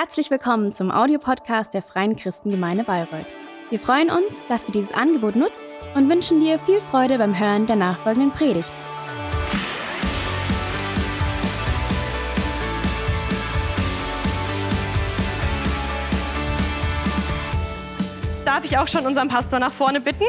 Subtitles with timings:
[0.00, 3.34] Herzlich willkommen zum Audiopodcast der Freien Christengemeinde Bayreuth.
[3.68, 7.66] Wir freuen uns, dass du dieses Angebot nutzt und wünschen dir viel Freude beim Hören
[7.66, 8.70] der nachfolgenden Predigt.
[18.44, 20.26] Darf ich auch schon unseren Pastor nach vorne bitten?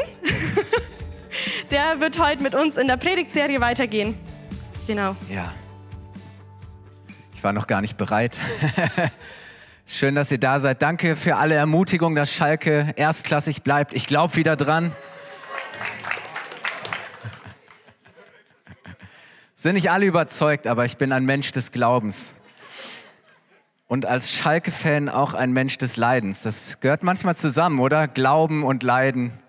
[1.70, 4.18] Der wird heute mit uns in der Predigtserie weitergehen.
[4.88, 5.14] Genau.
[5.28, 5.52] Ja.
[7.36, 8.36] Ich war noch gar nicht bereit.
[9.92, 10.82] Schön, dass ihr da seid.
[10.82, 13.92] Danke für alle Ermutigung, dass Schalke erstklassig bleibt.
[13.92, 14.92] Ich glaube wieder dran.
[19.56, 22.36] Sind nicht alle überzeugt, aber ich bin ein Mensch des Glaubens.
[23.88, 26.44] Und als Schalke-Fan auch ein Mensch des Leidens.
[26.44, 28.06] Das gehört manchmal zusammen, oder?
[28.06, 29.32] Glauben und Leiden.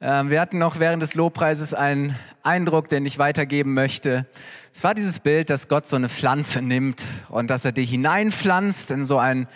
[0.00, 4.26] Ähm, wir hatten noch während des Lobpreises einen Eindruck, den ich weitergeben möchte.
[4.72, 8.90] Es war dieses Bild, dass Gott so eine Pflanze nimmt und dass er die hineinpflanzt
[8.90, 9.48] in so ein,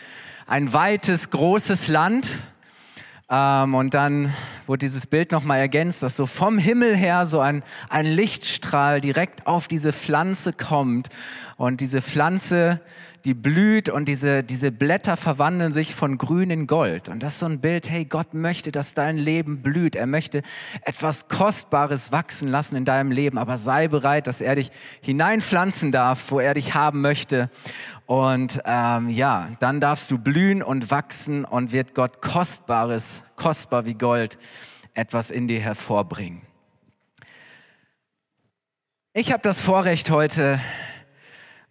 [0.46, 2.28] ein weites, großes Land.
[3.28, 4.32] Ähm, und dann
[4.66, 9.46] wurde dieses Bild nochmal ergänzt, dass so vom Himmel her so ein, ein Lichtstrahl direkt
[9.46, 11.08] auf diese Pflanze kommt.
[11.62, 12.80] Und diese Pflanze
[13.24, 17.08] die blüht und diese, diese Blätter verwandeln sich von grün in Gold.
[17.08, 19.94] Und das ist so ein Bild, hey, Gott möchte, dass dein Leben blüht.
[19.94, 20.42] Er möchte
[20.82, 26.30] etwas Kostbares wachsen lassen in deinem Leben, aber sei bereit, dass er dich hineinpflanzen darf,
[26.30, 27.48] wo er dich haben möchte.
[28.06, 33.94] Und ähm, ja, dann darfst du blühen und wachsen und wird Gott Kostbares, kostbar wie
[33.94, 34.36] Gold,
[34.94, 36.42] etwas in dir hervorbringen.
[39.14, 40.58] Ich habe das Vorrecht heute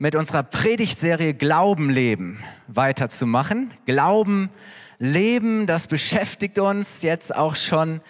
[0.01, 3.71] mit unserer Predigtserie Glauben leben weiterzumachen.
[3.85, 4.49] Glauben
[4.97, 8.01] leben, das beschäftigt uns jetzt auch schon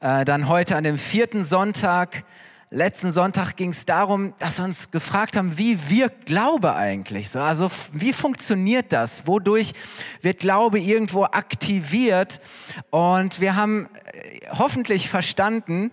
[0.00, 2.24] äh, dann heute an dem vierten Sonntag.
[2.68, 7.30] Letzten Sonntag ging es darum, dass wir uns gefragt haben, wie wirkt Glaube eigentlich?
[7.30, 9.26] So, also wie funktioniert das?
[9.26, 9.72] Wodurch
[10.20, 12.42] wird Glaube irgendwo aktiviert?
[12.90, 15.92] Und wir haben äh, hoffentlich verstanden,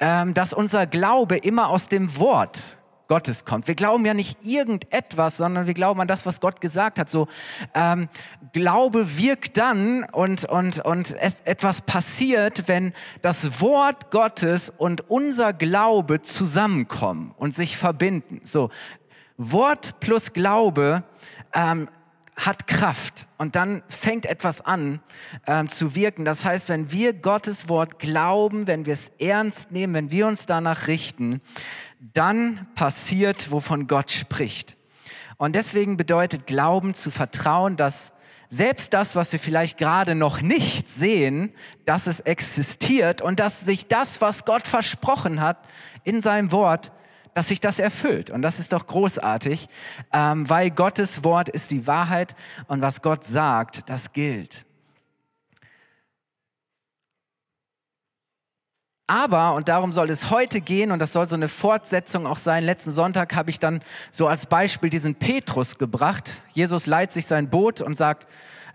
[0.00, 2.76] ähm, dass unser Glaube immer aus dem Wort
[3.08, 3.68] Gottes kommt.
[3.68, 7.10] Wir glauben ja nicht irgendetwas, sondern wir glauben an das, was Gott gesagt hat.
[7.10, 7.28] So
[7.74, 8.08] ähm,
[8.52, 15.52] Glaube wirkt dann und und und es, etwas passiert, wenn das Wort Gottes und unser
[15.52, 18.40] Glaube zusammenkommen und sich verbinden.
[18.44, 18.70] So
[19.36, 21.04] Wort plus Glaube
[21.54, 21.88] ähm,
[22.36, 25.00] hat Kraft und dann fängt etwas an
[25.46, 26.24] ähm, zu wirken.
[26.24, 30.44] Das heißt, wenn wir Gottes Wort glauben, wenn wir es ernst nehmen, wenn wir uns
[30.44, 31.40] danach richten,
[31.98, 34.76] dann passiert, wovon Gott spricht.
[35.38, 38.12] Und deswegen bedeutet Glauben zu vertrauen, dass
[38.48, 41.52] selbst das, was wir vielleicht gerade noch nicht sehen,
[41.84, 45.58] dass es existiert und dass sich das, was Gott versprochen hat
[46.04, 46.92] in seinem Wort,
[47.36, 48.30] dass sich das erfüllt.
[48.30, 49.68] Und das ist doch großartig,
[50.14, 52.34] ähm, weil Gottes Wort ist die Wahrheit
[52.66, 54.65] und was Gott sagt, das gilt.
[59.08, 62.64] Aber, und darum soll es heute gehen, und das soll so eine Fortsetzung auch sein,
[62.64, 63.80] letzten Sonntag habe ich dann
[64.10, 66.42] so als Beispiel diesen Petrus gebracht.
[66.52, 68.26] Jesus leiht sich sein Boot und sagt,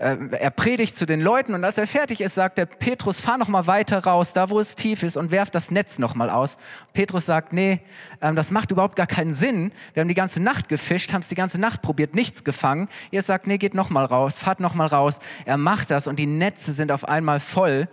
[0.02, 3.38] äh, er predigt zu den Leuten und als er fertig ist, sagt der Petrus, fahr
[3.38, 6.32] noch mal weiter raus, da wo es tief ist und werf das Netz noch mal
[6.32, 6.58] aus.
[6.94, 7.82] Petrus sagt, nee,
[8.20, 9.72] ähm, das macht überhaupt gar keinen Sinn.
[9.94, 12.90] Wir haben die ganze Nacht gefischt, haben es die ganze Nacht probiert, nichts gefangen.
[13.12, 15.20] Ihr sagt, nee, geht noch mal raus, fahrt noch mal raus.
[15.46, 17.88] Er macht das und die Netze sind auf einmal voll.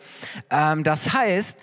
[0.49, 1.59] Ähm, das heißt,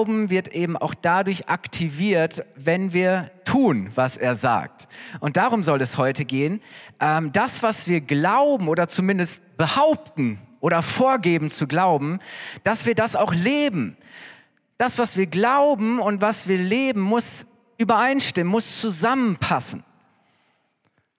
[0.00, 4.88] Glauben wird eben auch dadurch aktiviert, wenn wir tun, was er sagt.
[5.20, 6.62] Und darum soll es heute gehen.
[7.00, 12.18] Ähm, das, was wir glauben oder zumindest behaupten oder vorgeben zu glauben,
[12.64, 13.98] dass wir das auch leben.
[14.78, 17.46] Das, was wir glauben und was wir leben, muss
[17.76, 19.84] übereinstimmen, muss zusammenpassen.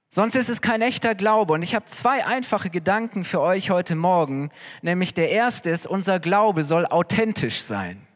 [0.09, 1.53] Sonst ist es kein echter Glaube.
[1.53, 4.49] Und ich habe zwei einfache Gedanken für euch heute Morgen.
[4.81, 8.07] Nämlich der erste ist, unser Glaube soll authentisch sein.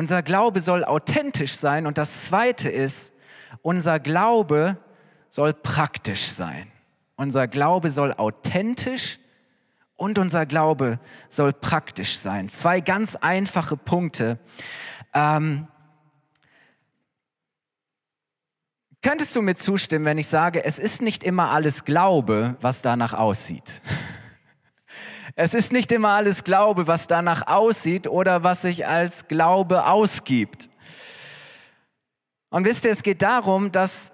[0.00, 3.12] Unser Glaube soll authentisch sein und das Zweite ist,
[3.60, 4.78] unser Glaube
[5.28, 6.72] soll praktisch sein.
[7.16, 9.18] Unser Glaube soll authentisch
[9.96, 12.48] und unser Glaube soll praktisch sein.
[12.48, 14.38] Zwei ganz einfache Punkte.
[15.12, 15.68] Ähm,
[19.02, 23.12] könntest du mir zustimmen, wenn ich sage, es ist nicht immer alles Glaube, was danach
[23.12, 23.82] aussieht?
[25.36, 30.68] Es ist nicht immer alles Glaube, was danach aussieht oder was sich als Glaube ausgibt.
[32.50, 34.12] Und wisst ihr, es geht darum, dass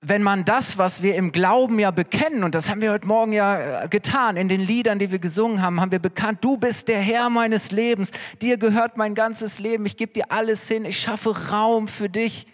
[0.00, 3.32] wenn man das, was wir im Glauben ja bekennen, und das haben wir heute Morgen
[3.32, 6.88] ja äh, getan, in den Liedern, die wir gesungen haben, haben wir bekannt, du bist
[6.88, 11.00] der Herr meines Lebens, dir gehört mein ganzes Leben, ich gebe dir alles hin, ich
[11.00, 12.46] schaffe Raum für dich.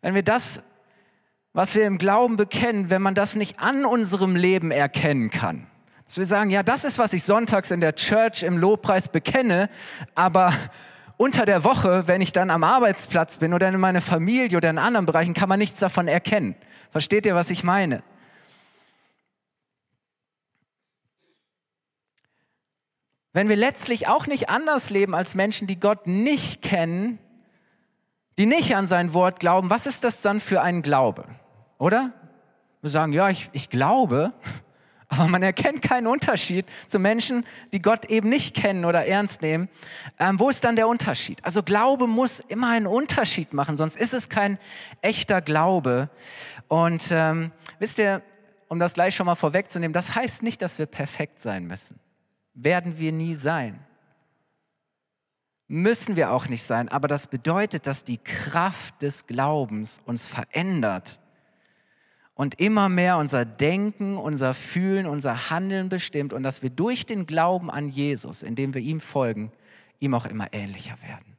[0.00, 0.62] Wenn wir das
[1.58, 5.66] was wir im Glauben bekennen, wenn man das nicht an unserem Leben erkennen kann.
[6.08, 9.68] Dass wir sagen, ja, das ist, was ich sonntags in der Church im Lobpreis bekenne,
[10.14, 10.54] aber
[11.18, 14.78] unter der Woche, wenn ich dann am Arbeitsplatz bin oder in meiner Familie oder in
[14.78, 16.56] anderen Bereichen, kann man nichts davon erkennen.
[16.90, 18.02] Versteht ihr, was ich meine?
[23.34, 27.18] Wenn wir letztlich auch nicht anders leben als Menschen, die Gott nicht kennen,
[28.38, 31.26] die nicht an sein Wort glauben, was ist das dann für ein Glaube?
[31.78, 32.14] Oder?
[32.80, 34.32] Wir sagen, ja, ich, ich glaube,
[35.08, 39.68] aber man erkennt keinen Unterschied zu Menschen, die Gott eben nicht kennen oder ernst nehmen.
[40.18, 41.42] Ähm, wo ist dann der Unterschied?
[41.44, 44.58] Also Glaube muss immer einen Unterschied machen, sonst ist es kein
[45.00, 46.10] echter Glaube.
[46.68, 48.22] Und ähm, wisst ihr,
[48.68, 51.98] um das gleich schon mal vorwegzunehmen, das heißt nicht, dass wir perfekt sein müssen.
[52.52, 53.78] Werden wir nie sein.
[55.68, 61.20] Müssen wir auch nicht sein, aber das bedeutet, dass die Kraft des Glaubens uns verändert
[62.38, 67.26] und immer mehr unser Denken, unser Fühlen, unser Handeln bestimmt und dass wir durch den
[67.26, 69.50] Glauben an Jesus, indem wir ihm folgen,
[69.98, 71.36] ihm auch immer ähnlicher werden.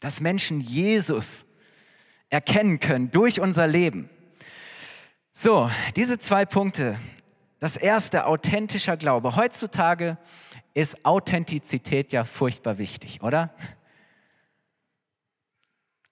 [0.00, 1.44] Dass Menschen Jesus
[2.30, 4.08] erkennen können durch unser Leben.
[5.32, 6.98] So, diese zwei Punkte.
[7.60, 9.36] Das erste, authentischer Glaube.
[9.36, 10.16] Heutzutage
[10.72, 13.54] ist Authentizität ja furchtbar wichtig, oder?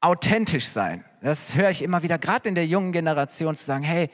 [0.00, 1.04] Authentisch sein.
[1.20, 4.10] Das höre ich immer wieder, gerade in der jungen Generation, zu sagen, hey,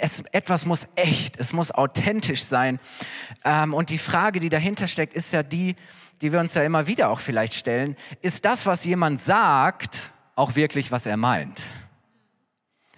[0.00, 2.80] es, etwas muss echt, es muss authentisch sein.
[3.44, 5.76] Ähm, und die Frage, die dahinter steckt, ist ja die,
[6.20, 7.96] die wir uns ja immer wieder auch vielleicht stellen.
[8.22, 11.70] Ist das, was jemand sagt, auch wirklich, was er meint?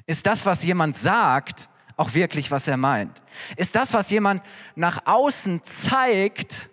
[0.06, 3.20] Ist das, was jemand sagt, auch wirklich, was er meint?
[3.56, 4.42] Ist das, was jemand
[4.74, 6.70] nach außen zeigt,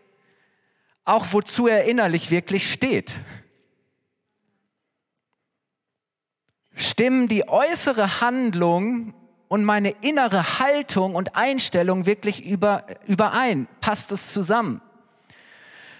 [1.03, 3.13] auch wozu er innerlich wirklich steht?
[6.75, 9.13] Stimmen die äußere Handlung
[9.47, 13.67] und meine innere Haltung und Einstellung wirklich über, überein?
[13.81, 14.81] Passt es zusammen?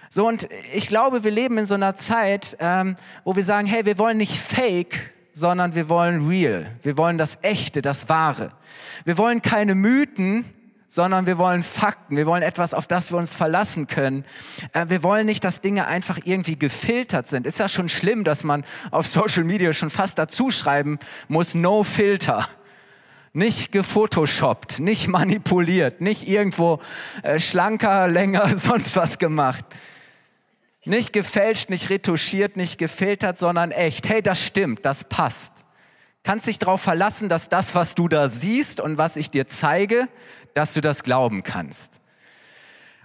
[0.08, 3.84] So, und ich glaube, wir leben in so einer Zeit, ähm, wo wir sagen, hey,
[3.84, 6.76] wir wollen nicht fake, sondern wir wollen real.
[6.82, 8.52] Wir wollen das Echte, das Wahre.
[9.04, 10.44] Wir wollen keine Mythen,
[10.88, 12.16] sondern wir wollen Fakten.
[12.16, 14.24] Wir wollen etwas, auf das wir uns verlassen können.
[14.72, 17.46] Äh, wir wollen nicht, dass Dinge einfach irgendwie gefiltert sind.
[17.46, 20.98] Ist ja schon schlimm, dass man auf Social Media schon fast dazu schreiben
[21.28, 22.48] muss, no filter.
[23.32, 26.80] Nicht gefotoshoppt, nicht manipuliert, nicht irgendwo
[27.22, 29.64] äh, schlanker, länger, sonst was gemacht.
[30.84, 34.08] Nicht gefälscht, nicht retuschiert, nicht gefiltert, sondern echt.
[34.08, 35.65] Hey, das stimmt, das passt
[36.26, 40.08] kannst dich darauf verlassen, dass das, was du da siehst und was ich dir zeige,
[40.54, 42.00] dass du das glauben kannst.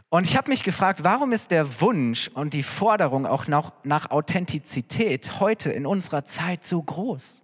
[0.09, 4.09] Und ich habe mich gefragt, warum ist der Wunsch und die Forderung auch nach, nach
[4.09, 7.44] Authentizität heute in unserer Zeit so groß?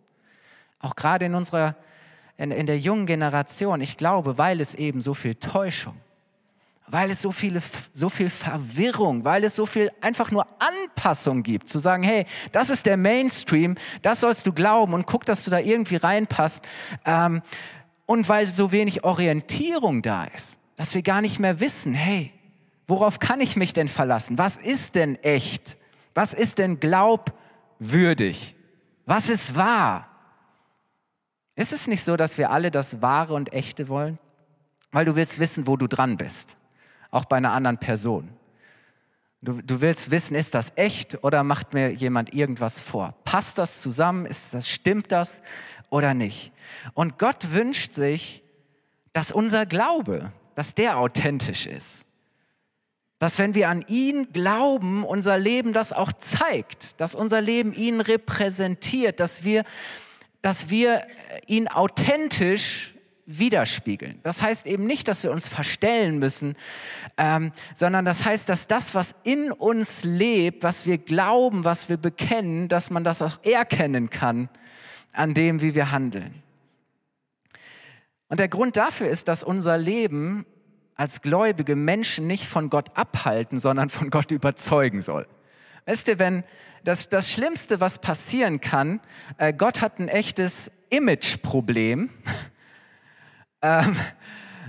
[0.80, 1.76] Auch gerade in unserer,
[2.38, 3.80] in, in der jungen Generation.
[3.80, 5.96] Ich glaube, weil es eben so viel Täuschung,
[6.88, 7.62] weil es so, viele,
[7.94, 12.70] so viel Verwirrung, weil es so viel einfach nur Anpassung gibt, zu sagen, hey, das
[12.70, 16.66] ist der Mainstream, das sollst du glauben und guck, dass du da irgendwie reinpasst.
[17.06, 17.42] Ähm,
[18.06, 22.32] und weil so wenig Orientierung da ist, dass wir gar nicht mehr wissen, hey,
[22.88, 24.38] worauf kann ich mich denn verlassen?
[24.38, 25.78] Was ist denn echt?
[26.14, 28.56] Was ist denn glaubwürdig?
[29.06, 30.08] Was ist wahr?
[31.56, 34.20] Ist es nicht so, dass wir alle das Wahre und Echte wollen?
[34.92, 36.56] Weil du willst wissen, wo du dran bist,
[37.12, 38.30] auch bei einer anderen Person.
[39.42, 43.14] Du, du willst wissen, ist das echt oder macht mir jemand irgendwas vor?
[43.24, 44.26] Passt das zusammen?
[44.26, 45.42] Ist das, stimmt das
[45.90, 46.52] oder nicht?
[46.94, 48.44] Und Gott wünscht sich,
[49.14, 52.06] dass unser Glaube, dass der authentisch ist.
[53.20, 58.02] Dass wenn wir an ihn glauben, unser Leben das auch zeigt, dass unser Leben ihn
[58.02, 59.64] repräsentiert, dass wir,
[60.42, 61.06] dass wir
[61.48, 62.94] ihn authentisch
[63.28, 64.20] widerspiegeln.
[64.24, 66.56] Das heißt eben nicht, dass wir uns verstellen müssen,
[67.18, 71.98] ähm, sondern das heißt, dass das, was in uns lebt, was wir glauben, was wir
[71.98, 74.50] bekennen, dass man das auch erkennen kann
[75.12, 76.42] an dem, wie wir handeln.
[78.30, 80.46] Und der Grund dafür ist, dass unser Leben
[80.96, 85.28] als gläubige Menschen nicht von Gott abhalten, sondern von Gott überzeugen soll.
[85.86, 86.44] Weißt du, wenn
[86.84, 89.02] das, das Schlimmste, was passieren kann,
[89.38, 92.10] äh, Gott hat ein echtes Imageproblem
[93.62, 93.96] ähm,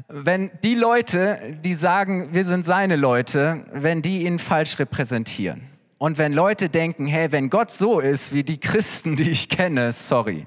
[0.09, 5.69] wenn die Leute, die sagen, wir sind seine Leute, wenn die ihn falsch repräsentieren.
[5.99, 9.93] Und wenn Leute denken, hey, wenn Gott so ist wie die Christen, die ich kenne,
[9.93, 10.47] sorry.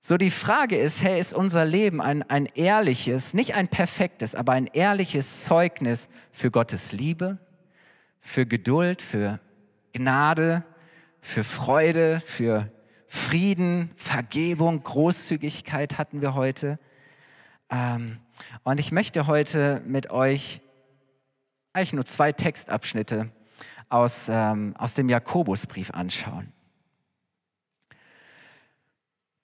[0.00, 4.52] So die Frage ist, hey, ist unser Leben ein, ein ehrliches, nicht ein perfektes, aber
[4.52, 7.38] ein ehrliches Zeugnis für Gottes Liebe,
[8.20, 9.38] für Geduld, für
[9.92, 10.64] Gnade,
[11.20, 12.70] für Freude, für
[13.06, 16.78] Frieden, Vergebung, Großzügigkeit hatten wir heute.
[17.70, 18.18] Ähm,
[18.64, 20.60] und ich möchte heute mit euch
[21.72, 23.30] eigentlich nur zwei Textabschnitte
[23.88, 26.52] aus, ähm, aus dem Jakobusbrief anschauen.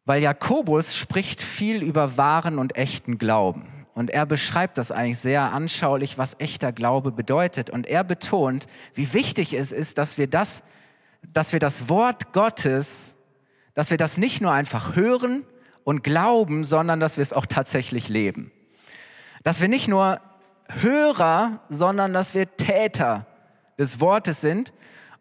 [0.04, 3.86] Weil Jakobus spricht viel über wahren und echten Glauben.
[3.94, 7.70] Und er beschreibt das eigentlich sehr anschaulich, was echter Glaube bedeutet.
[7.70, 10.62] Und er betont, wie wichtig es ist, dass wir das,
[11.32, 13.16] dass wir das Wort Gottes,
[13.74, 15.44] dass wir das nicht nur einfach hören
[15.84, 18.50] und glauben, sondern dass wir es auch tatsächlich leben.
[19.42, 20.20] Dass wir nicht nur
[20.68, 23.26] Hörer, sondern dass wir Täter
[23.78, 24.72] des Wortes sind.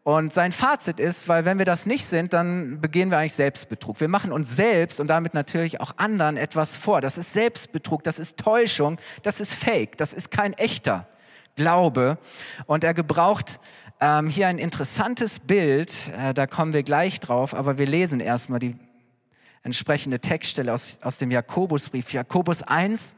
[0.04, 4.02] Und sein Fazit ist, weil wenn wir das nicht sind, dann begehen wir eigentlich Selbstbetrug.
[4.02, 7.00] Wir machen uns selbst und damit natürlich auch anderen etwas vor.
[7.00, 11.08] Das ist Selbstbetrug, das ist Täuschung, das ist Fake, das ist kein echter
[11.56, 12.18] Glaube.
[12.66, 13.60] Und er gebraucht
[14.00, 18.60] ähm, hier ein interessantes Bild, äh, da kommen wir gleich drauf, aber wir lesen erstmal
[18.60, 18.76] die
[19.64, 23.16] entsprechende Textstelle aus, aus dem Jakobusbrief, Jakobus 1,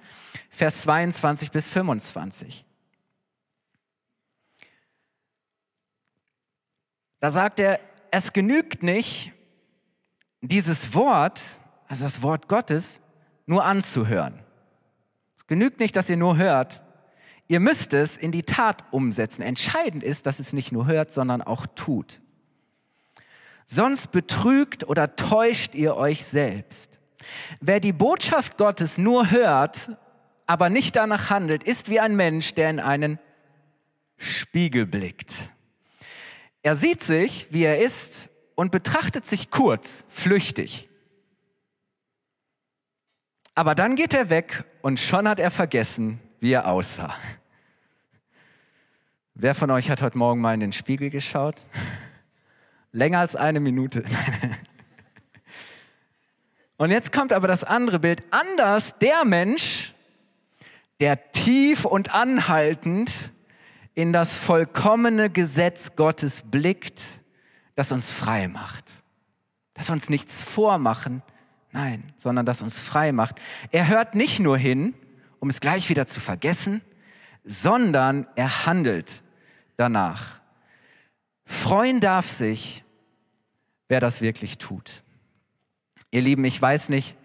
[0.50, 2.66] Vers 22 bis 25.
[7.20, 7.80] Da sagt er,
[8.12, 9.34] es genügt nicht,
[10.42, 11.42] dieses Wort,
[11.88, 13.02] also das Wort Gottes,
[13.48, 14.44] nur anzuhören.
[15.36, 16.85] Es genügt nicht, dass ihr nur hört.
[17.48, 19.42] Ihr müsst es in die Tat umsetzen.
[19.42, 22.22] Entscheidend ist, dass es nicht nur hört, sondern auch tut.
[23.66, 27.00] Sonst betrügt oder täuscht ihr euch selbst.
[27.60, 29.92] Wer die Botschaft Gottes nur hört,
[30.48, 33.20] aber nicht danach handelt, ist wie ein Mensch, der in einen
[34.18, 35.50] Spiegel blickt.
[36.62, 40.90] Er sieht sich, wie er ist und betrachtet sich kurz, flüchtig.
[43.54, 47.16] Aber dann geht er weg und schon hat er vergessen, wie er aussah.
[49.34, 51.56] Wer von euch hat heute Morgen mal in den Spiegel geschaut?
[52.92, 54.06] Länger als eine Minute.
[56.78, 58.22] Und jetzt kommt aber das andere Bild.
[58.30, 59.96] Anders der Mensch,
[61.00, 63.32] der tief und anhaltend
[63.96, 67.22] in das vollkommene Gesetz Gottes blickt,
[67.74, 68.86] das uns frei macht.
[69.74, 71.24] Das uns nichts vormachen,
[71.72, 73.42] nein, sondern das uns frei macht.
[73.72, 74.94] Er hört nicht nur hin,
[75.46, 76.82] um es gleich wieder zu vergessen,
[77.44, 79.22] sondern er handelt
[79.78, 80.42] danach.
[81.46, 82.84] Freuen darf sich,
[83.88, 85.04] wer das wirklich tut.
[86.10, 87.16] Ihr Lieben, ich weiß nicht,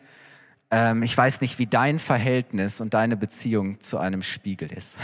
[0.70, 4.98] ähm, ich weiß nicht, wie dein Verhältnis und deine Beziehung zu einem Spiegel ist.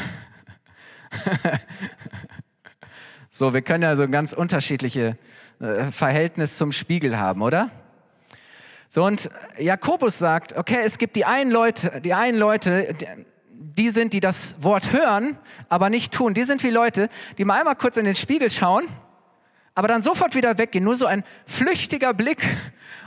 [3.31, 5.17] so, wir können ja so ein ganz unterschiedliche
[5.59, 7.71] äh, Verhältnis zum Spiegel haben, oder?
[8.89, 9.29] So, und
[9.59, 12.95] Jakobus sagt, okay, es gibt die einen Leute, die einen Leute,
[13.51, 15.39] die sind, die das Wort hören,
[15.69, 16.35] aber nicht tun.
[16.35, 18.89] Die sind wie Leute, die mal einmal kurz in den Spiegel schauen,
[19.75, 20.85] aber dann sofort wieder weggehen.
[20.85, 22.43] Nur so ein flüchtiger Blick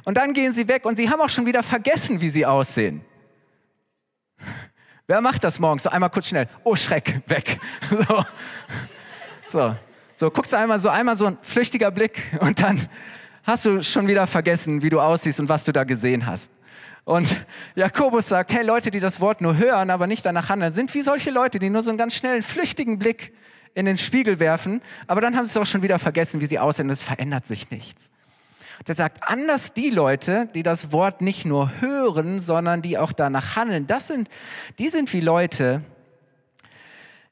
[0.04, 3.04] und dann gehen sie weg und sie haben auch schon wieder vergessen, wie sie aussehen.
[5.08, 5.84] Wer macht das morgens?
[5.84, 6.48] So einmal kurz schnell.
[6.64, 7.60] Oh, Schreck, weg.
[7.90, 8.26] So.
[9.46, 9.76] So,
[10.14, 12.88] so guckst du einmal so, einmal so ein flüchtiger Blick und dann
[13.50, 16.52] hast du schon wieder vergessen, wie du aussiehst und was du da gesehen hast.
[17.04, 17.44] Und
[17.76, 21.02] Jakobus sagt, hey, Leute, die das Wort nur hören, aber nicht danach handeln, sind wie
[21.02, 23.34] solche Leute, die nur so einen ganz schnellen, flüchtigen Blick
[23.74, 26.60] in den Spiegel werfen, aber dann haben sie es auch schon wieder vergessen, wie sie
[26.60, 28.12] aussehen und es verändert sich nichts.
[28.88, 33.56] Der sagt, anders die Leute, die das Wort nicht nur hören, sondern die auch danach
[33.56, 34.30] handeln, das sind,
[34.78, 35.82] die sind wie Leute,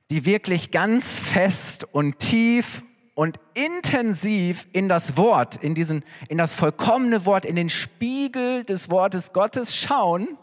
[0.09, 2.83] die wirklich ganz fest und tief
[3.17, 8.91] und intensiv in das Wort, in diesen, in das vollkommene Wort, in den Spiegel des
[8.91, 10.37] Wortes Gottes schauen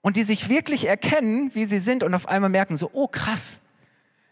[0.00, 3.60] und die sich wirklich erkennen, wie sie sind und auf einmal merken so, oh krass,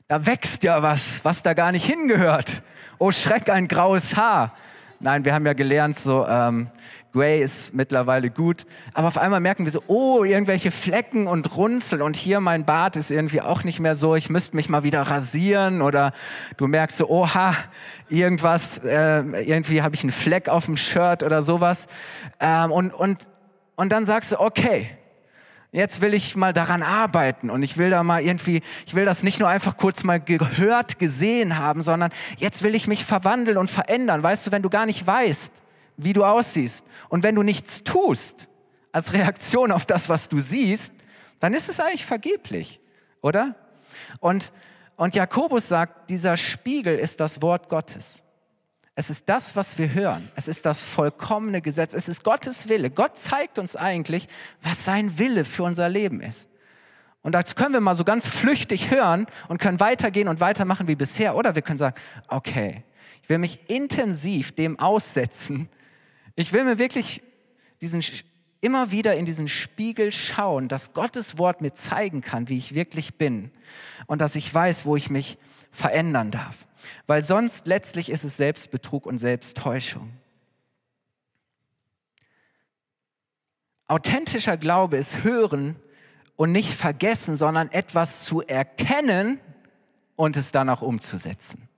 [0.09, 2.63] da wächst ja was, was da gar nicht hingehört.
[2.99, 4.57] Oh Schreck, ein graues Haar.
[5.03, 6.69] Nein, wir haben ja gelernt, so ähm,
[7.13, 8.67] Gray ist mittlerweile gut.
[8.95, 12.95] Aber auf einmal merken wir so, oh, irgendwelche Flecken und Runzeln und hier mein Bart
[12.95, 14.15] ist irgendwie auch nicht mehr so.
[14.15, 16.13] Ich müsste mich mal wieder rasieren oder
[16.57, 17.57] du merkst so, oha,
[18.11, 21.89] irgendwas, äh, irgendwie habe ich einen Fleck auf dem Shirt oder sowas.
[22.39, 23.27] Ähm, und, und,
[23.75, 24.89] und dann sagst du, okay,
[25.75, 29.23] Jetzt will ich mal daran arbeiten und ich will da mal irgendwie, ich will das
[29.23, 33.71] nicht nur einfach kurz mal gehört, gesehen haben, sondern jetzt will ich mich verwandeln und
[33.71, 34.23] verändern.
[34.23, 35.51] Weißt du, wenn du gar nicht weißt,
[35.97, 38.51] wie du aussiehst und wenn du nichts tust
[38.93, 40.93] als Reaktion auf das, was du siehst,
[41.41, 42.79] dann ist es eigentlich vergeblich,
[43.23, 43.55] oder?
[44.21, 44.53] Und,
[44.97, 48.23] und Jakobus sagt, dieser Spiegel ist das Wort Gottes.
[48.95, 50.31] Es ist das, was wir hören.
[50.37, 51.95] Es ist das vollkommene Gesetz.
[51.95, 52.91] Es ist Gottes Wille.
[52.91, 54.29] Gott zeigt uns eigentlich,
[54.63, 56.49] was sein Wille für unser Leben ist.
[57.23, 60.97] Und das können wir mal so ganz flüchtig hören und können weitergehen und weitermachen wie
[60.97, 61.37] bisher.
[61.37, 61.97] Oder wir können sagen,
[62.29, 62.85] okay,
[63.23, 65.69] Ich will mich intensiv dem aussetzen.
[66.35, 67.23] Ich will mir wirklich
[67.81, 68.03] diesen,
[68.61, 73.15] immer wieder in diesen Spiegel schauen, dass Gottes Wort mir zeigen kann, wie ich wirklich
[73.15, 73.53] bin
[74.07, 75.39] und dass ich weiß, wo ich mich
[75.73, 76.67] verändern darf.
[77.07, 80.13] Weil sonst letztlich ist es Selbstbetrug und Selbsttäuschung.
[83.89, 85.77] Authentischer Glaube ist hören
[86.37, 89.41] und nicht vergessen, sondern etwas zu erkennen
[90.17, 91.69] und es dann auch umzusetzen.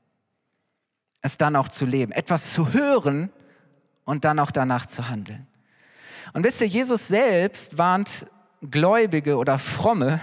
[1.22, 2.12] Es dann auch zu leben.
[2.12, 3.30] Etwas zu hören
[4.04, 5.46] und dann auch danach zu handeln.
[6.32, 8.26] Und wisst ihr, Jesus selbst warnt
[8.70, 10.20] Gläubige oder Fromme,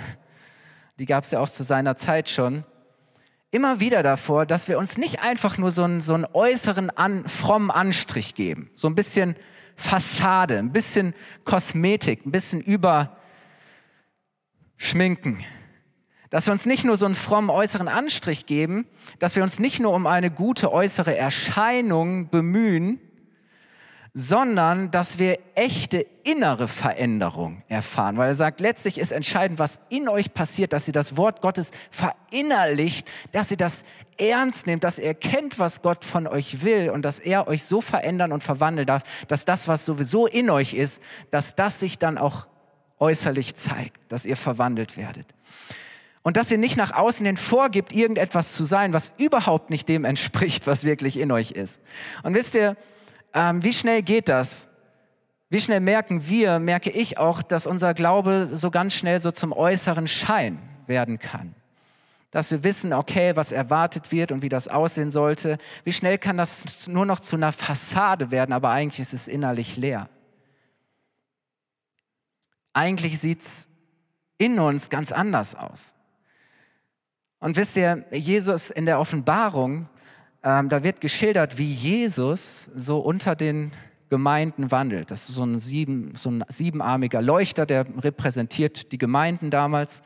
[0.98, 2.64] die gab es ja auch zu seiner Zeit schon,
[3.52, 7.28] immer wieder davor, dass wir uns nicht einfach nur so einen, so einen äußeren an,
[7.28, 9.36] frommen Anstrich geben, so ein bisschen
[9.76, 15.44] Fassade, ein bisschen Kosmetik, ein bisschen überschminken.
[16.30, 18.88] Dass wir uns nicht nur so einen frommen äußeren Anstrich geben,
[19.20, 23.02] dass wir uns nicht nur um eine gute äußere Erscheinung bemühen,
[24.14, 28.18] sondern dass wir echte innere Veränderung erfahren.
[28.18, 31.72] Weil er sagt, letztlich ist entscheidend, was in euch passiert, dass ihr das Wort Gottes
[31.90, 33.84] verinnerlicht, dass ihr das
[34.18, 37.80] ernst nehmt, dass ihr erkennt, was Gott von euch will und dass er euch so
[37.80, 41.02] verändern und verwandeln darf, dass das, was sowieso in euch ist,
[41.32, 42.48] dass das sich dann auch
[43.00, 45.28] äußerlich zeigt, dass ihr verwandelt werdet.
[46.22, 50.06] Und dass ihr nicht nach außen hin vorgibt, irgendetwas zu sein, was überhaupt nicht dem
[50.06, 51.82] entspricht, was wirklich in euch ist.
[52.22, 52.78] Und wisst ihr,
[53.34, 54.68] ähm, wie schnell geht das?
[55.50, 59.52] Wie schnell merken wir, merke ich auch, dass unser Glaube so ganz schnell so zum
[59.52, 61.56] äußeren Schein werden kann.
[62.32, 65.58] Dass wir wissen, okay, was erwartet wird und wie das aussehen sollte.
[65.84, 69.76] Wie schnell kann das nur noch zu einer Fassade werden, aber eigentlich ist es innerlich
[69.76, 70.10] leer.
[72.74, 73.68] Eigentlich sieht es
[74.38, 75.96] in uns ganz anders aus.
[77.40, 79.90] Und wisst ihr, Jesus in der Offenbarung
[80.44, 83.72] ähm, da wird geschildert, wie Jesus so unter den
[84.10, 85.12] Gemeinden wandelt.
[85.12, 90.02] Das ist so ein, sieben, so ein siebenarmiger Leuchter, der repräsentiert die Gemeinden damals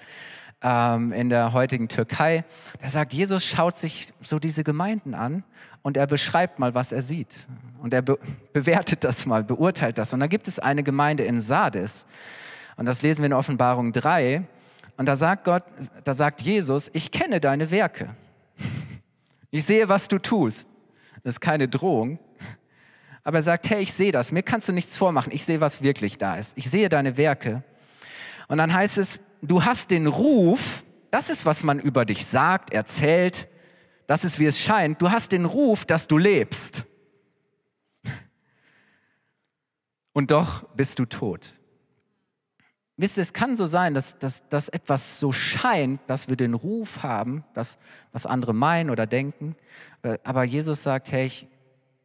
[0.62, 2.44] ähm, in der heutigen Türkei.
[2.82, 5.44] Der sagt, Jesus schaut sich so diese Gemeinden an
[5.82, 7.34] und er beschreibt mal, was er sieht.
[7.82, 8.20] Und er be
[8.54, 10.14] bewertet das mal, beurteilt das.
[10.14, 12.06] Und dann gibt es eine Gemeinde in Sardes.
[12.78, 14.44] Und das lesen wir in Offenbarung 3.
[14.98, 15.64] Und da sagt Gott,
[16.04, 18.10] da sagt Jesus, ich kenne deine Werke.
[19.56, 20.68] Ich sehe, was du tust.
[21.24, 22.20] Das ist keine Drohung.
[23.24, 24.34] Aber er sagt, hey, ich sehe das.
[24.34, 25.32] Mir kannst du nichts vormachen.
[25.32, 26.58] Ich sehe, was wirklich da ist.
[26.58, 27.64] Ich sehe deine Werke.
[28.50, 32.74] Und dann heißt es, du hast den Ruf, das ist, was man über dich sagt,
[32.74, 33.48] erzählt,
[34.08, 35.02] das ist, wie es scheint.
[35.02, 36.84] Du hast den Ruf, dass du lebst.
[40.12, 41.54] Und doch bist du tot.
[42.98, 46.54] Wisst ihr, es kann so sein, dass, dass, dass etwas so scheint, dass wir den
[46.54, 47.78] Ruf haben, das,
[48.14, 49.56] was andere meinen oder denken.
[50.02, 51.48] Äh, aber Jesus sagt, hey, ich,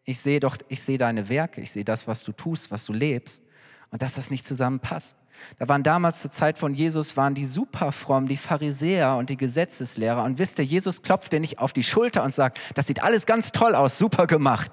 [0.05, 2.93] ich sehe doch, ich sehe deine Werke, ich sehe das, was du tust, was du
[2.93, 3.45] lebst.
[3.91, 5.17] Und dass das nicht zusammenpasst.
[5.59, 9.37] Da waren damals zur Zeit von Jesus, waren die super fromm, die Pharisäer und die
[9.37, 10.23] Gesetzeslehrer.
[10.23, 13.27] Und wisst ihr, Jesus klopft dir nicht auf die Schulter und sagt, das sieht alles
[13.27, 14.71] ganz toll aus, super gemacht.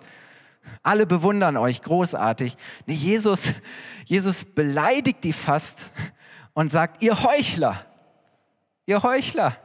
[0.83, 2.57] Alle bewundern euch, großartig.
[2.85, 3.53] Nee, Jesus,
[4.05, 5.93] Jesus beleidigt die fast
[6.53, 7.85] und sagt, ihr Heuchler,
[8.85, 9.57] ihr Heuchler.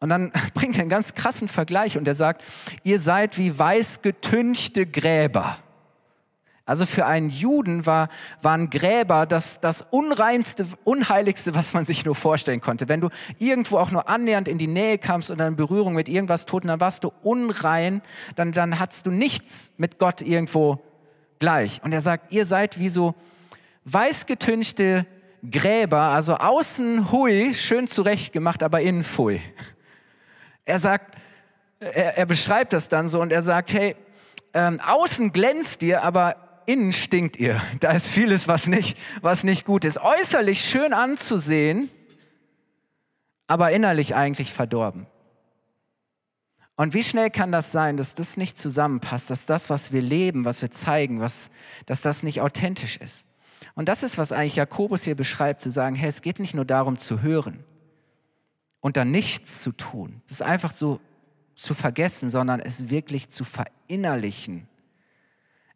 [0.00, 2.42] Und dann bringt er einen ganz krassen Vergleich und er sagt,
[2.82, 5.58] ihr seid wie weiß getünchte Gräber.
[6.64, 8.08] Also für einen Juden war,
[8.40, 12.88] waren Gräber das, das unreinste, unheiligste, was man sich nur vorstellen konnte.
[12.88, 16.46] Wenn du irgendwo auch nur annähernd in die Nähe kamst oder in Berührung mit irgendwas
[16.46, 18.00] Toten, dann warst du unrein,
[18.36, 20.80] dann, dann hattest du nichts mit Gott irgendwo
[21.40, 21.82] gleich.
[21.82, 23.16] Und er sagt, ihr seid wie so
[23.84, 25.04] weißgetünchte
[25.50, 29.40] Gräber, also außen hui, schön zurechtgemacht, aber innen fui.
[30.64, 31.16] Er sagt,
[31.80, 33.96] er, er beschreibt das dann so und er sagt, hey,
[34.54, 37.60] ähm, außen glänzt ihr, aber innen stinkt ihr.
[37.80, 39.98] Da ist vieles, was nicht, was nicht gut ist.
[39.98, 41.90] Äußerlich schön anzusehen,
[43.46, 45.06] aber innerlich eigentlich verdorben.
[46.76, 50.44] Und wie schnell kann das sein, dass das nicht zusammenpasst, dass das, was wir leben,
[50.44, 51.50] was wir zeigen, was,
[51.86, 53.26] dass das nicht authentisch ist?
[53.74, 56.64] Und das ist, was eigentlich Jakobus hier beschreibt, zu sagen, hey, es geht nicht nur
[56.64, 57.64] darum zu hören
[58.80, 60.22] und dann nichts zu tun.
[60.24, 61.00] Das ist einfach so
[61.54, 64.66] zu vergessen, sondern es wirklich zu verinnerlichen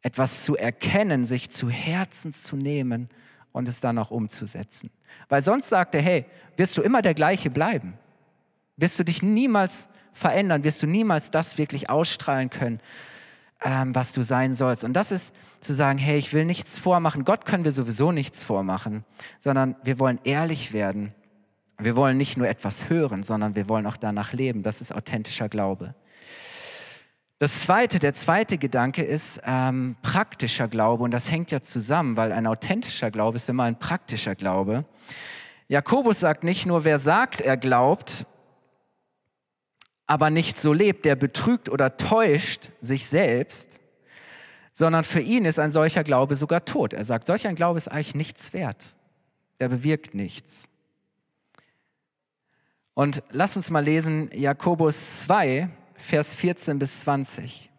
[0.02, 3.08] etwas zu erkennen, sich zu Herzen zu nehmen
[3.52, 4.90] und es dann auch umzusetzen.
[5.28, 7.94] Weil sonst sagt er, hey, wirst du immer der gleiche bleiben?
[8.76, 10.64] Wirst du dich niemals verändern?
[10.64, 12.80] Wirst du niemals das wirklich ausstrahlen können,
[13.64, 14.84] ähm, was du sein sollst?
[14.84, 17.24] Und das ist zu sagen, hey, ich will nichts vormachen.
[17.24, 19.04] Gott können wir sowieso nichts vormachen,
[19.40, 21.14] sondern wir wollen ehrlich werden.
[21.78, 24.62] Wir wollen nicht nur etwas hören, sondern wir wollen auch danach leben.
[24.62, 25.94] Das ist authentischer Glaube.
[27.38, 32.32] Das zweite, der zweite Gedanke ist ähm, praktischer Glaube und das hängt ja zusammen, weil
[32.32, 34.86] ein authentischer Glaube ist immer ein praktischer Glaube.
[35.68, 38.24] Jakobus sagt nicht nur, wer sagt, er glaubt,
[40.06, 43.80] aber nicht so lebt, der betrügt oder täuscht sich selbst,
[44.72, 46.94] sondern für ihn ist ein solcher Glaube sogar tot.
[46.94, 48.82] Er sagt, solch ein Glaube ist eigentlich nichts wert.
[49.58, 50.70] Er bewirkt nichts.
[52.94, 57.70] Und lass uns mal lesen Jakobus 2, Vers 14 bis 20.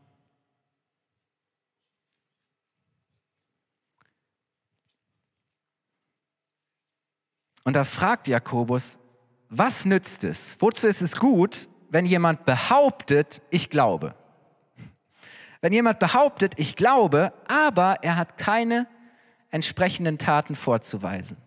[7.63, 8.97] Und da fragt Jakobus,
[9.49, 10.55] was nützt es?
[10.59, 14.15] Wozu ist es gut, wenn jemand behauptet, ich glaube?
[15.61, 18.87] Wenn jemand behauptet, ich glaube, aber er hat keine
[19.49, 21.37] entsprechenden Taten vorzuweisen.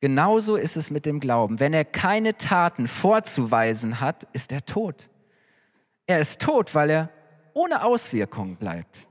[0.00, 1.58] Genauso ist es mit dem Glauben.
[1.58, 5.08] Wenn er keine Taten vorzuweisen hat, ist er tot.
[6.06, 7.10] Er ist tot, weil er
[7.52, 9.08] ohne Auswirkung bleibt.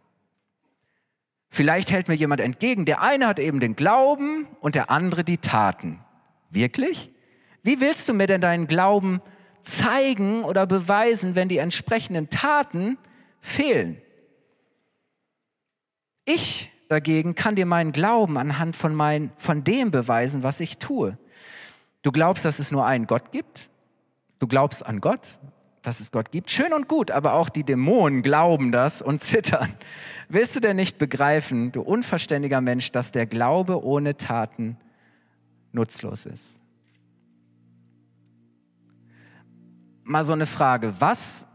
[1.50, 5.38] Vielleicht hält mir jemand entgegen, der eine hat eben den Glauben und der andere die
[5.38, 6.00] Taten.
[6.50, 7.12] Wirklich?
[7.64, 9.22] Wie willst du mir denn deinen Glauben
[9.62, 12.98] zeigen oder beweisen, wenn die entsprechenden Taten
[13.42, 14.02] fehlen?
[16.24, 21.18] Ich dagegen kann dir meinen Glauben anhand von, mein, von dem beweisen, was ich tue.
[22.02, 23.70] Du glaubst, dass es nur einen Gott gibt?
[24.40, 25.40] Du glaubst an Gott,
[25.82, 26.52] dass es Gott gibt?
[26.52, 29.74] Schön und gut, aber auch die Dämonen glauben das und zittern.
[30.30, 34.78] Willst du denn nicht begreifen, du unverständiger Mensch, dass der Glaube ohne Taten
[35.72, 36.60] nutzlos ist?
[40.04, 41.46] Mal so eine Frage, was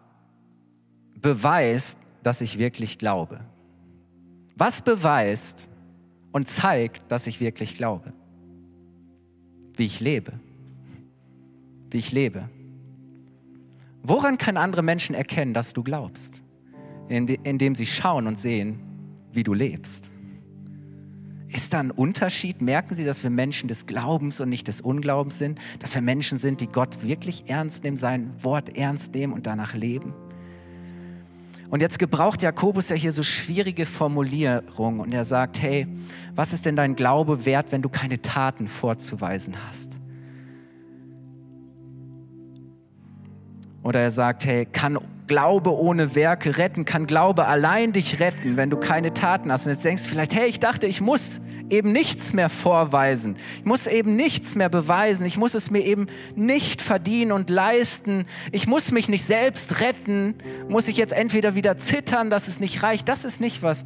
[1.14, 3.40] beweist, dass ich wirklich glaube?
[4.56, 5.68] Was beweist
[6.32, 8.12] und zeigt, dass ich wirklich glaube?
[9.76, 10.32] Wie ich lebe.
[11.90, 12.48] Wie ich lebe.
[14.02, 16.42] Woran können andere Menschen erkennen, dass du glaubst?
[17.08, 18.80] Indem sie schauen und sehen,
[19.32, 20.10] wie du lebst.
[21.48, 22.62] Ist da ein Unterschied?
[22.62, 25.58] Merken Sie, dass wir Menschen des Glaubens und nicht des Unglaubens sind?
[25.80, 29.74] Dass wir Menschen sind, die Gott wirklich ernst nehmen, sein Wort ernst nehmen und danach
[29.74, 30.14] leben?
[31.72, 35.86] Und jetzt gebraucht Jakobus ja hier so schwierige Formulierungen und er sagt, hey,
[36.34, 39.98] was ist denn dein Glaube wert, wenn du keine Taten vorzuweisen hast?
[43.82, 46.84] Oder er sagt, hey, kann Glaube ohne Werke retten?
[46.84, 49.66] Kann Glaube allein dich retten, wenn du keine Taten hast?
[49.66, 53.36] Und jetzt denkst du vielleicht, hey, ich dachte, ich muss eben nichts mehr vorweisen.
[53.58, 55.24] Ich muss eben nichts mehr beweisen.
[55.24, 58.26] Ich muss es mir eben nicht verdienen und leisten.
[58.50, 60.34] Ich muss mich nicht selbst retten.
[60.68, 63.08] Muss ich jetzt entweder wieder zittern, dass es nicht reicht?
[63.08, 63.84] Das ist nicht, was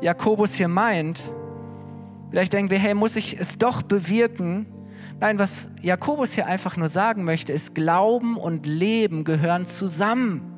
[0.00, 1.22] Jakobus hier meint.
[2.30, 4.66] Vielleicht denken wir, hey, muss ich es doch bewirken?
[5.20, 10.57] Nein, was Jakobus hier einfach nur sagen möchte, ist, Glauben und Leben gehören zusammen.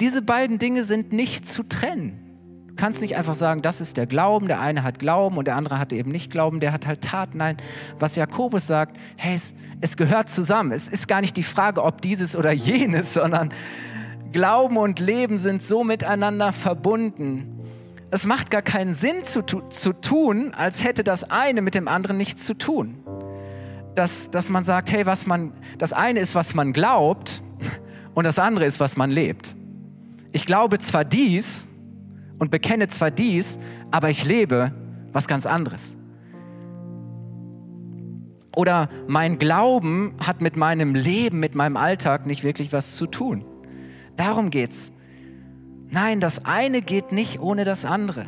[0.00, 2.22] Diese beiden Dinge sind nicht zu trennen.
[2.68, 5.56] Du kannst nicht einfach sagen, das ist der Glauben, der eine hat Glauben und der
[5.56, 7.38] andere hat eben nicht Glauben, der hat halt Taten.
[7.38, 7.56] Nein,
[7.98, 10.72] was Jakobus sagt, hey, es, es gehört zusammen.
[10.72, 13.48] Es ist gar nicht die Frage, ob dieses oder jenes, sondern
[14.32, 17.58] Glauben und Leben sind so miteinander verbunden.
[18.10, 22.18] Es macht gar keinen Sinn zu, zu tun, als hätte das eine mit dem anderen
[22.18, 23.02] nichts zu tun.
[23.94, 27.40] Dass, dass man sagt, hey, was man, das eine ist, was man glaubt
[28.14, 29.56] und das andere ist, was man lebt.
[30.36, 31.66] Ich glaube zwar dies
[32.38, 33.58] und bekenne zwar dies,
[33.90, 34.70] aber ich lebe
[35.10, 35.96] was ganz anderes.
[38.54, 43.46] Oder mein Glauben hat mit meinem Leben, mit meinem Alltag nicht wirklich was zu tun.
[44.18, 44.92] Darum geht's.
[45.88, 48.26] Nein, das eine geht nicht ohne das andere.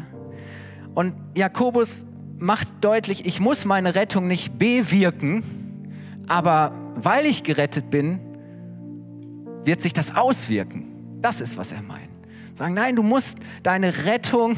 [0.95, 2.07] Und Jakobus
[2.39, 5.45] macht deutlich, ich muss meine Rettung nicht bewirken,
[6.27, 8.19] aber weil ich gerettet bin,
[9.65, 10.88] wird sich das auswirken.
[11.21, 12.11] Das ist, was er meint.
[12.55, 14.57] Sagen, nein, du musst deine Rettung,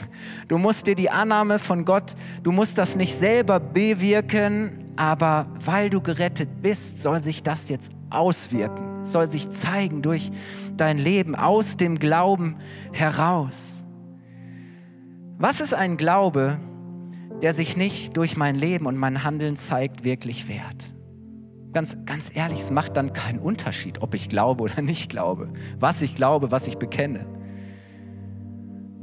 [0.49, 5.91] du musst dir die Annahme von Gott, du musst das nicht selber bewirken, aber weil
[5.91, 10.31] du gerettet bist, soll sich das jetzt auswirken, soll sich zeigen durch
[10.77, 12.57] dein Leben aus dem Glauben
[12.93, 13.85] heraus.
[15.39, 16.59] Was ist ein Glaube,
[17.43, 20.95] der sich nicht durch mein Leben und mein Handeln zeigt, wirklich wert?
[21.73, 26.03] Ganz, ganz ehrlich, es macht dann keinen Unterschied, ob ich glaube oder nicht glaube, was
[26.03, 27.27] ich glaube, was ich bekenne.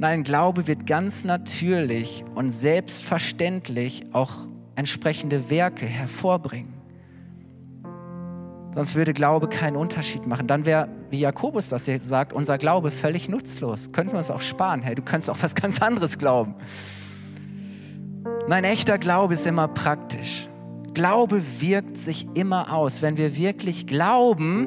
[0.00, 4.32] Nein, Glaube wird ganz natürlich und selbstverständlich auch
[4.76, 6.74] entsprechende Werke hervorbringen.
[8.74, 10.46] Sonst würde Glaube keinen Unterschied machen.
[10.46, 13.90] Dann wäre, wie Jakobus das hier sagt, unser Glaube völlig nutzlos.
[13.90, 14.82] Könnten wir uns auch sparen.
[14.82, 16.54] Hey, du könntest auch was ganz anderes glauben.
[18.46, 20.48] Nein, echter Glaube ist immer praktisch.
[20.94, 23.02] Glaube wirkt sich immer aus.
[23.02, 24.66] Wenn wir wirklich glauben,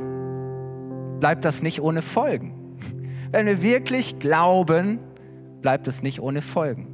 [1.19, 2.53] bleibt das nicht ohne Folgen.
[3.31, 4.99] Wenn wir wirklich glauben,
[5.61, 6.87] bleibt es nicht ohne Folgen.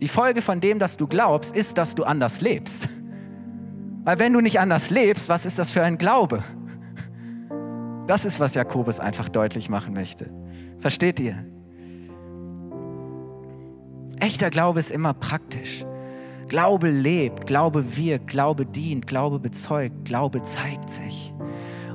[0.00, 2.88] Die Folge von dem, dass du glaubst, ist, dass du anders lebst.
[4.04, 6.42] Weil wenn du nicht anders lebst, was ist das für ein Glaube?
[8.06, 10.30] Das ist, was Jakobus einfach deutlich machen möchte.
[10.78, 11.44] Versteht ihr?
[14.20, 15.86] Echter Glaube ist immer praktisch.
[16.48, 21.32] Glaube lebt, Glaube wirkt, Glaube dient, Glaube bezeugt, Glaube zeigt sich.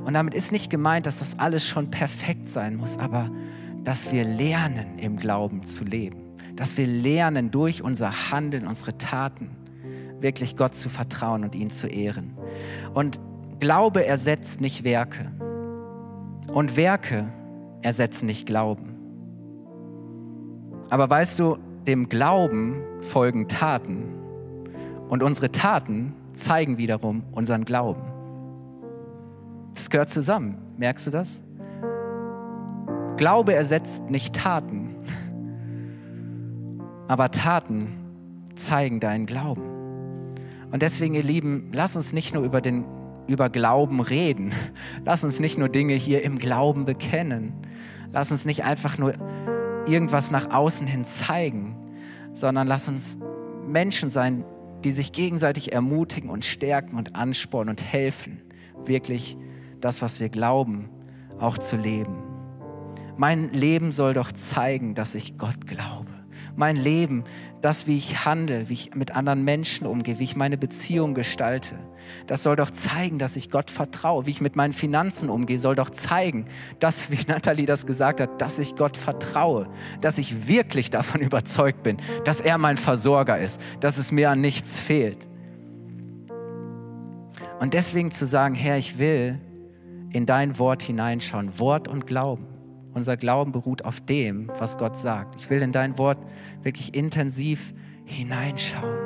[0.04, 3.30] Und damit ist nicht gemeint, dass das alles schon perfekt sein muss, aber
[3.84, 6.18] dass wir lernen, im Glauben zu leben.
[6.56, 9.50] Dass wir lernen, durch unser Handeln, unsere Taten,
[10.20, 12.36] wirklich Gott zu vertrauen und ihn zu ehren.
[12.94, 13.20] Und
[13.58, 15.30] Glaube ersetzt nicht Werke.
[16.52, 17.32] Und Werke
[17.82, 18.94] ersetzen nicht Glauben.
[20.90, 24.19] Aber weißt du, dem Glauben folgen Taten.
[25.10, 28.00] Und unsere Taten zeigen wiederum unseren Glauben.
[29.74, 30.56] Das gehört zusammen.
[30.78, 31.42] Merkst du das?
[33.16, 34.94] Glaube ersetzt nicht Taten,
[37.08, 37.88] aber Taten
[38.54, 39.62] zeigen deinen Glauben.
[40.70, 42.84] Und deswegen, ihr Lieben, lass uns nicht nur über, den,
[43.26, 44.52] über Glauben reden.
[45.04, 47.52] Lass uns nicht nur Dinge hier im Glauben bekennen.
[48.12, 49.14] Lass uns nicht einfach nur
[49.86, 51.76] irgendwas nach außen hin zeigen,
[52.32, 53.18] sondern lass uns
[53.66, 54.44] Menschen sein,
[54.84, 58.42] die sich gegenseitig ermutigen und stärken und anspornen und helfen,
[58.84, 59.36] wirklich
[59.80, 60.88] das, was wir glauben,
[61.38, 62.22] auch zu leben.
[63.16, 66.19] Mein Leben soll doch zeigen, dass ich Gott glaube
[66.56, 67.24] mein Leben,
[67.62, 71.76] das, wie ich handle, wie ich mit anderen Menschen umgehe, wie ich meine Beziehung gestalte.
[72.26, 74.26] Das soll doch zeigen, dass ich Gott vertraue.
[74.26, 76.46] Wie ich mit meinen Finanzen umgehe, soll doch zeigen,
[76.78, 79.68] dass, wie Nathalie das gesagt hat, dass ich Gott vertraue,
[80.00, 84.40] dass ich wirklich davon überzeugt bin, dass er mein Versorger ist, dass es mir an
[84.40, 85.26] nichts fehlt.
[87.58, 89.38] Und deswegen zu sagen, Herr, ich will
[90.12, 92.46] in dein Wort hineinschauen, Wort und Glauben.
[92.92, 95.36] Unser Glauben beruht auf dem, was Gott sagt.
[95.40, 96.18] Ich will in dein Wort
[96.62, 97.72] wirklich intensiv
[98.04, 98.98] hineinschauen.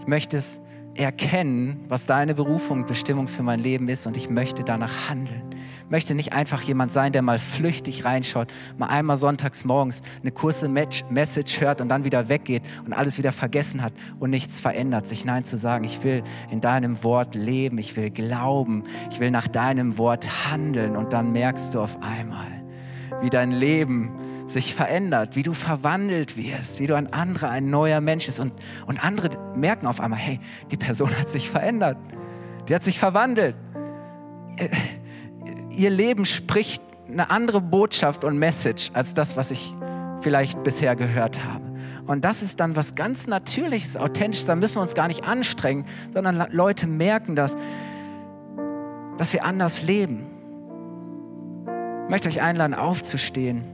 [0.00, 0.60] Ich möchte es
[0.96, 5.42] erkennen, was deine Berufung und Bestimmung für mein Leben ist und ich möchte danach handeln.
[5.84, 10.30] Ich möchte nicht einfach jemand sein, der mal flüchtig reinschaut, mal einmal sonntags morgens eine
[10.30, 15.06] kurze Message hört und dann wieder weggeht und alles wieder vergessen hat und nichts verändert.
[15.06, 19.30] Sich Nein zu sagen, ich will in deinem Wort leben, ich will glauben, ich will
[19.30, 22.63] nach deinem Wort handeln und dann merkst du auf einmal,
[23.24, 24.10] wie dein Leben
[24.46, 28.38] sich verändert, wie du verwandelt wirst, wie du ein anderer, ein neuer Mensch bist.
[28.38, 28.52] Und,
[28.86, 31.96] und andere merken auf einmal, hey, die Person hat sich verändert,
[32.68, 33.56] die hat sich verwandelt.
[35.70, 39.74] Ihr Leben spricht eine andere Botschaft und Message als das, was ich
[40.20, 41.64] vielleicht bisher gehört habe.
[42.06, 44.46] Und das ist dann was ganz Natürliches, Authentisches.
[44.46, 47.56] Da müssen wir uns gar nicht anstrengen, sondern Leute merken das,
[49.16, 50.33] dass wir anders leben.
[52.08, 53.64] Möchte euch einladen, aufzustehen.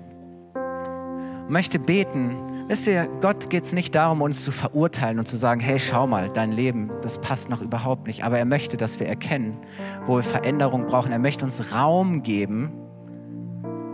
[1.47, 2.37] Ich möchte beten.
[2.69, 6.07] Wisst ihr, Gott geht es nicht darum, uns zu verurteilen und zu sagen, hey, schau
[6.07, 8.23] mal, dein Leben, das passt noch überhaupt nicht.
[8.23, 9.59] Aber er möchte, dass wir erkennen,
[10.07, 11.11] wo wir Veränderung brauchen.
[11.11, 12.71] Er möchte uns Raum geben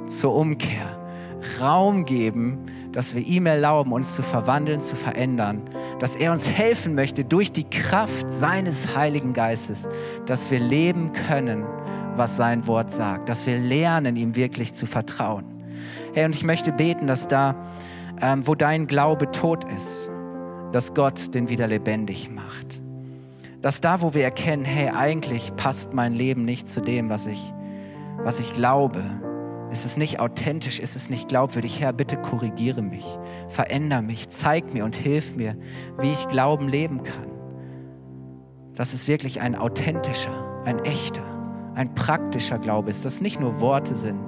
[0.07, 0.99] zur Umkehr.
[1.59, 5.63] Raum geben, dass wir ihm erlauben, uns zu verwandeln, zu verändern.
[5.99, 9.89] Dass er uns helfen möchte durch die Kraft seines Heiligen Geistes,
[10.27, 11.65] dass wir leben können
[12.19, 15.45] was sein Wort sagt, dass wir lernen, ihm wirklich zu vertrauen.
[16.15, 17.55] Hey, und ich möchte beten, dass da,
[18.21, 20.11] ähm, wo dein Glaube tot ist,
[20.73, 22.81] dass Gott den wieder lebendig macht.
[23.63, 27.53] Dass da, wo wir erkennen, hey, eigentlich passt mein Leben nicht zu dem, was ich,
[28.19, 29.03] was ich glaube,
[29.71, 31.81] ist es nicht authentisch, ist es nicht glaubwürdig.
[31.81, 33.05] Herr, bitte korrigiere mich,
[33.49, 35.57] veränder mich, zeig mir und hilf mir,
[35.99, 37.31] wie ich Glauben leben kann.
[38.75, 41.36] Dass es wirklich ein authentischer, ein echter,
[41.77, 44.19] ein praktischer Glaube ist, dass nicht nur Worte sind,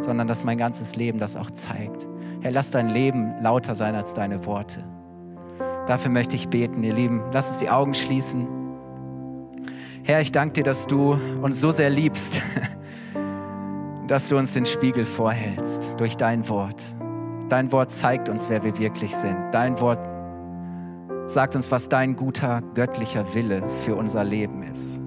[0.00, 2.08] sondern dass mein ganzes Leben das auch zeigt.
[2.40, 4.82] Herr, lass dein Leben lauter sein als deine Worte.
[5.86, 7.22] Dafür möchte ich beten, ihr Lieben.
[7.30, 8.48] Lass uns die Augen schließen.
[10.02, 12.40] Herr, ich danke dir, dass du uns so sehr liebst,
[14.08, 16.82] dass du uns den Spiegel vorhältst durch dein Wort.
[17.50, 19.50] Dein Wort zeigt uns, wer wir wirklich sind.
[19.52, 20.00] Dein Wort
[21.26, 25.03] sagt uns, was dein guter göttlicher Wille für unser Leben ist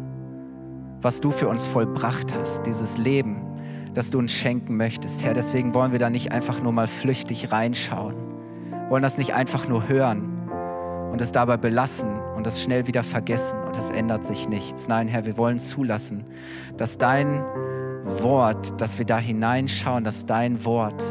[1.02, 3.42] was du für uns vollbracht hast, dieses Leben,
[3.94, 5.34] das du uns schenken möchtest, Herr.
[5.34, 8.16] Deswegen wollen wir da nicht einfach nur mal flüchtig reinschauen,
[8.90, 10.50] wollen das nicht einfach nur hören
[11.12, 14.88] und es dabei belassen und es schnell wieder vergessen und es ändert sich nichts.
[14.88, 16.26] Nein, Herr, wir wollen zulassen,
[16.78, 17.44] dass dein
[18.22, 21.04] Wort, dass wir da hineinschauen, dass dein Wort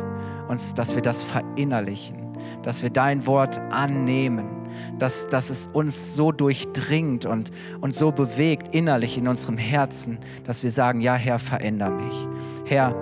[0.49, 2.17] uns, dass wir das verinnerlichen,
[2.63, 4.66] dass wir dein Wort annehmen,
[4.99, 10.63] dass, dass es uns so durchdringt und, und so bewegt innerlich in unserem Herzen, dass
[10.63, 12.29] wir sagen, ja Herr, veränder mich.
[12.65, 12.95] Herr,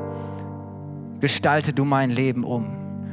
[1.21, 2.67] gestalte du mein Leben um.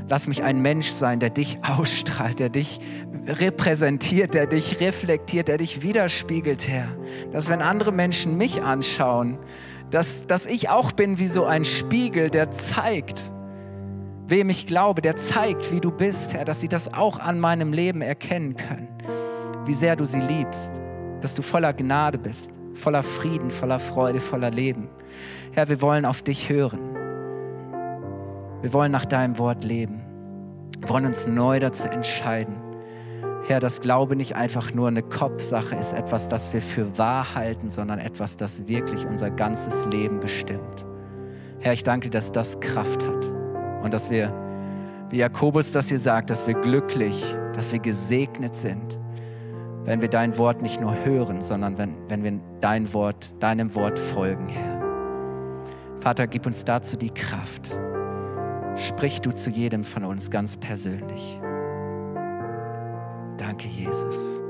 [0.09, 2.79] Lass mich ein Mensch sein, der dich ausstrahlt, der dich
[3.25, 6.87] repräsentiert, der dich reflektiert, der dich widerspiegelt, Herr.
[7.31, 9.37] Dass wenn andere Menschen mich anschauen,
[9.89, 13.31] dass, dass ich auch bin wie so ein Spiegel, der zeigt,
[14.31, 17.73] wem ich glaube, der zeigt, wie du bist, Herr, dass sie das auch an meinem
[17.73, 18.87] Leben erkennen können,
[19.65, 20.81] wie sehr du sie liebst,
[21.19, 24.89] dass du voller Gnade bist, voller Frieden, voller Freude, voller Leben.
[25.51, 26.79] Herr, wir wollen auf dich hören.
[28.61, 30.01] Wir wollen nach deinem Wort leben.
[30.79, 32.55] Wir wollen uns neu dazu entscheiden.
[33.47, 37.69] Herr, dass Glaube nicht einfach nur eine Kopfsache ist, etwas, das wir für wahr halten,
[37.69, 40.85] sondern etwas, das wirklich unser ganzes Leben bestimmt.
[41.59, 43.30] Herr, ich danke, dass das Kraft hat
[43.81, 44.33] und dass wir,
[45.09, 48.99] wie Jakobus das hier sagt, dass wir glücklich, dass wir gesegnet sind,
[49.83, 53.97] wenn wir dein Wort nicht nur hören, sondern wenn, wenn wir dein Wort, deinem Wort
[53.97, 54.81] folgen, Herr.
[55.99, 57.79] Vater, gib uns dazu die Kraft.
[58.75, 61.39] Sprich du zu jedem von uns ganz persönlich.
[63.37, 64.41] Danke, Jesus.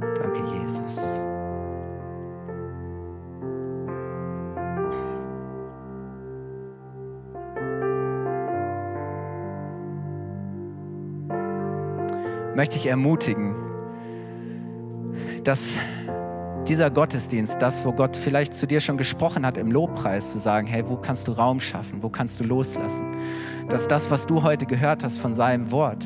[0.00, 1.24] Danke, Jesus.
[12.56, 13.54] Möchte ich ermutigen,
[15.44, 15.76] dass
[16.66, 20.66] dieser Gottesdienst, das, wo Gott vielleicht zu dir schon gesprochen hat im Lobpreis, zu sagen,
[20.66, 23.06] hey, wo kannst du Raum schaffen, wo kannst du loslassen,
[23.68, 26.04] dass das, was du heute gehört hast von seinem Wort,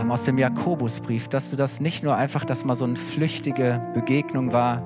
[0.00, 3.80] ähm, aus dem Jakobusbrief, dass du das nicht nur einfach, dass mal so eine flüchtige
[3.94, 4.82] Begegnung war,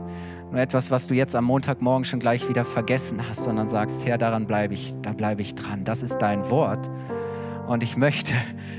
[0.50, 4.18] nur etwas, was du jetzt am Montagmorgen schon gleich wieder vergessen hast, sondern sagst, Herr,
[4.18, 5.84] daran bleibe ich, da bleibe ich dran.
[5.84, 6.88] Das ist dein Wort.
[7.66, 8.34] Und ich möchte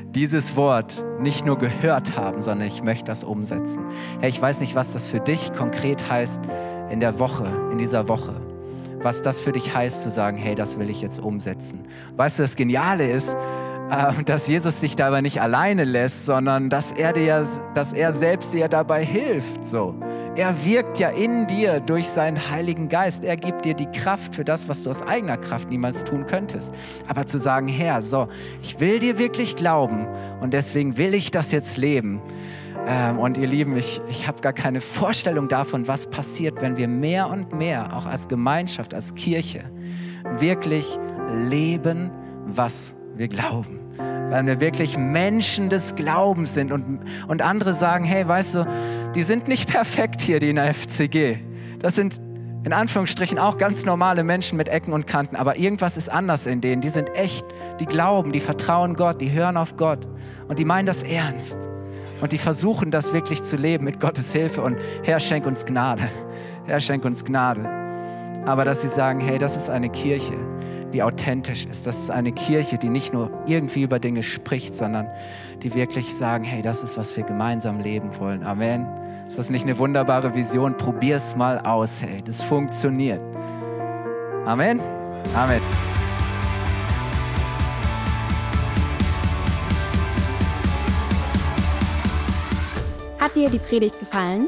[0.10, 3.86] dieses Wort nicht nur gehört haben, sondern ich möchte das umsetzen.
[4.20, 6.42] Herr, ich weiß nicht, was das für dich konkret heißt
[6.92, 8.34] in der Woche, in dieser Woche.
[9.02, 11.86] Was das für dich heißt, zu sagen, hey, das will ich jetzt umsetzen.
[12.16, 13.36] Weißt du, das Geniale ist,
[13.92, 18.54] ähm, dass Jesus dich dabei nicht alleine lässt, sondern dass er dir, dass er selbst
[18.54, 19.66] dir dabei hilft.
[19.68, 19.96] So.
[20.36, 23.24] Er wirkt ja in dir durch seinen Heiligen Geist.
[23.24, 26.74] Er gibt dir die Kraft für das, was du aus eigener Kraft niemals tun könntest.
[27.08, 28.28] Aber zu sagen, Herr, so,
[28.62, 30.08] ich will dir wirklich glauben
[30.42, 32.22] und deswegen will ich das jetzt leben.
[32.86, 36.90] Ähm, und ihr Lieben, ich, ich habe gar keine Vorstellung davon, was passiert, wenn wir
[36.90, 39.64] mehr und mehr, auch als Gemeinschaft, als Kirche,
[40.38, 41.00] wirklich
[41.50, 42.12] leben,
[42.46, 48.28] was wir glauben weil wir wirklich Menschen des Glaubens sind und, und andere sagen, hey,
[48.28, 48.68] weißt du,
[49.16, 51.38] die sind nicht perfekt hier, die in der FCG.
[51.80, 52.20] Das sind
[52.66, 56.62] in Anführungsstrichen auch ganz normale Menschen mit Ecken und Kanten, aber irgendwas ist anders in
[56.62, 56.82] denen.
[56.82, 57.46] Die sind echt,
[57.80, 60.08] die glauben, die vertrauen Gott, die hören auf Gott
[60.48, 61.58] und die meinen das ernst.
[62.22, 66.10] Und die versuchen das wirklich zu leben mit Gottes Hilfe und Herr, schenk uns Gnade.
[66.66, 67.70] Herr, schenk uns Gnade.
[68.46, 70.34] Aber dass sie sagen, hey, das ist eine Kirche,
[70.96, 71.86] die authentisch ist.
[71.86, 75.10] Das ist eine Kirche, die nicht nur irgendwie über Dinge spricht, sondern
[75.62, 78.44] die wirklich sagen, hey, das ist, was wir gemeinsam leben wollen.
[78.46, 78.88] Amen.
[79.28, 80.78] Ist das nicht eine wunderbare Vision?
[80.78, 82.22] Probier es mal aus, hey.
[82.24, 83.20] Das funktioniert.
[84.46, 84.80] Amen.
[85.36, 85.62] Amen.
[93.20, 94.48] Hat dir die Predigt gefallen?